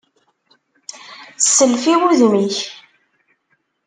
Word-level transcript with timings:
Sself 1.39 1.83
i 1.93 1.95
wudem-ik! 1.99 2.57